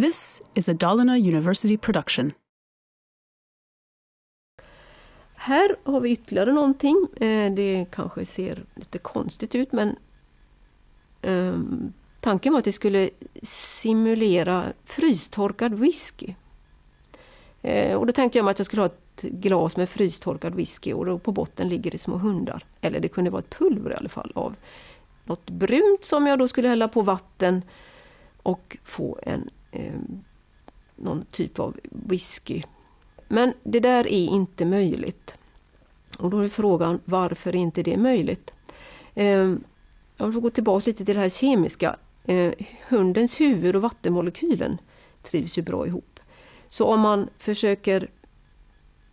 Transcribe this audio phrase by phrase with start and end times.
[0.00, 2.30] This is a Dalarna University production.
[5.34, 7.06] Här har vi ytterligare någonting.
[7.16, 9.96] Eh, det kanske ser lite konstigt ut men
[11.22, 13.10] um, tanken var att det skulle
[13.42, 16.34] simulera frystorkad whisky.
[17.62, 20.92] Eh, och då tänkte jag mig att jag skulle ha ett glas med frystorkad whisky
[20.92, 22.64] och då på botten ligger det små hundar.
[22.80, 24.56] Eller det kunde vara ett pulver i alla fall av
[25.24, 27.62] något brunt som jag då skulle hälla på vatten
[28.42, 29.92] och få en eh,
[30.96, 32.62] någon typ av whisky.
[33.28, 35.38] Men det där är inte möjligt.
[36.18, 38.54] Och då är frågan varför inte det är möjligt?
[39.14, 39.54] Eh,
[40.16, 41.96] jag får gå tillbaka lite till det här kemiska.
[42.24, 42.52] Eh,
[42.88, 44.78] hundens huvud och vattenmolekylen
[45.22, 46.20] trivs ju bra ihop.
[46.68, 48.10] Så om man försöker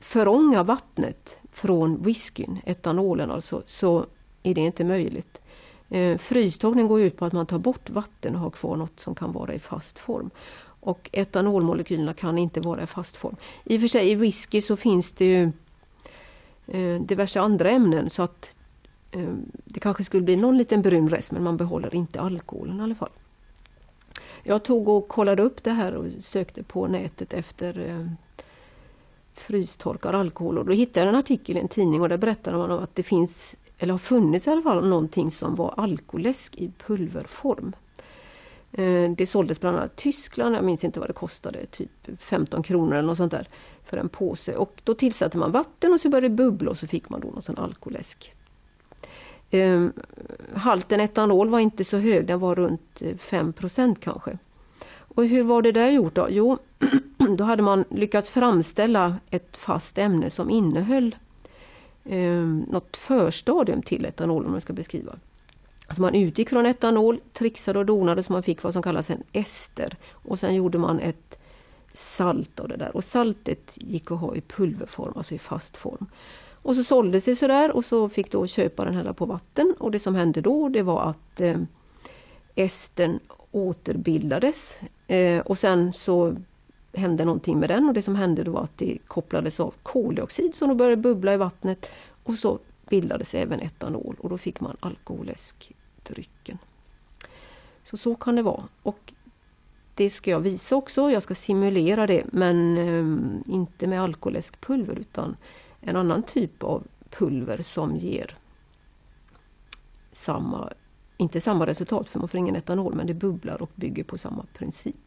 [0.00, 4.06] förånga vattnet från whiskyn, etanolen alltså, så
[4.42, 5.40] är det inte möjligt.
[5.88, 9.14] Eh, Frystagning går ut på att man tar bort vatten och har kvar något som
[9.14, 10.30] kan vara i fast form.
[10.80, 13.36] Och etanolmolekylerna kan inte vara i fast form.
[13.64, 15.52] I och för sig i whisky så finns det ju
[16.66, 18.56] eh, diverse andra ämnen så att
[19.10, 22.82] eh, det kanske skulle bli någon liten brun rest men man behåller inte alkoholen i
[22.82, 23.10] alla fall.
[24.42, 28.06] Jag tog och kollade upp det här och sökte på nätet efter
[29.32, 32.70] frystorkad alkohol och då hittade jag en artikel i en tidning och där berättade man
[32.70, 36.70] om att det finns eller har funnits i alla fall, någonting som var alkoläsk i
[36.86, 37.72] pulverform.
[38.72, 42.62] Eh, det såldes bland annat i Tyskland, jag minns inte vad det kostade, typ 15
[42.62, 43.48] kronor eller något sånt där
[43.84, 44.56] för en påse.
[44.56, 47.28] Och då tillsatte man vatten och så började det bubbla och så fick man då
[47.28, 48.34] någon sån alkoläsk.
[49.50, 49.86] Eh,
[50.54, 54.38] halten etanol var inte så hög, den var runt eh, 5% kanske.
[55.16, 56.26] Och hur var det där gjort då?
[56.30, 56.58] Jo,
[57.36, 61.16] då hade man lyckats framställa ett fast ämne som innehöll
[62.08, 65.12] eh, något förstadium till etanol om man ska beskriva.
[65.86, 69.22] Alltså man utgick från etanol, trixade och donade så man fick vad som kallas en
[69.32, 69.96] ester.
[70.12, 71.38] Och sen gjorde man ett
[71.92, 72.96] salt av det där.
[72.96, 76.06] Och saltet gick att ha i pulverform, alltså i fast form.
[76.62, 79.74] Och så såldes det sådär och så fick då köparen hälla på vatten.
[79.78, 81.56] Och det som hände då det var att eh,
[82.54, 83.18] estern
[83.50, 84.80] återbildades.
[85.06, 86.36] Eh, och sen så
[86.96, 90.54] hände någonting med den och det som hände då var att det kopplades av koldioxid
[90.54, 91.90] som då började bubbla i vattnet
[92.22, 92.58] och så
[92.88, 96.58] bildades även etanol och då fick man alkoläskdrycken.
[97.82, 98.64] Så så kan det vara.
[98.82, 99.12] Och
[99.94, 105.36] det ska jag visa också, jag ska simulera det men eh, inte med alkoläskpulver utan
[105.80, 108.38] en annan typ av pulver som ger
[110.12, 110.72] samma,
[111.16, 114.44] inte samma resultat för man får ingen etanol men det bubblar och bygger på samma
[114.52, 115.05] princip.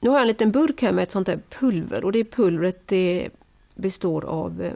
[0.00, 2.82] Nu har jag en liten burk här med ett sånt där pulver och det pulvret
[2.86, 3.28] det
[3.74, 4.72] består av eh,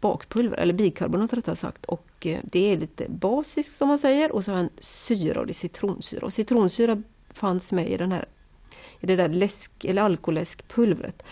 [0.00, 1.84] bakpulver, eller bikarbonat rättare sagt.
[1.84, 5.40] Och eh, det är lite basiskt som man säger och så har jag en syra
[5.40, 6.26] och det är citronsyra.
[6.26, 7.02] Och citronsyra
[7.34, 8.24] fanns med i, den här,
[9.00, 11.22] i det där läsk, eller alkoläskpulvret.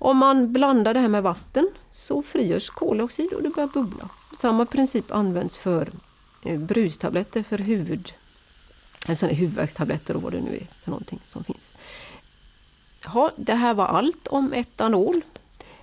[0.00, 4.08] Om man blandar det här med vatten så frigörs koldioxid och det börjar bubbla.
[4.36, 5.88] Samma princip används för
[6.44, 8.12] eh, brustabletter för huvud,
[9.06, 11.74] eller sådana huvudvärkstabletter och vad det nu är för någonting som finns.
[13.14, 15.20] Ja, det här var allt om etanol.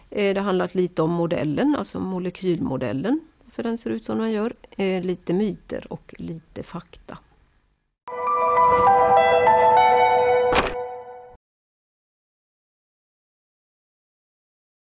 [0.09, 3.19] Eh, det har handlat lite om modellen, alltså molekylmodellen,
[3.51, 4.53] för den ser ut som den gör.
[4.77, 7.17] Eh, lite myter och lite fakta.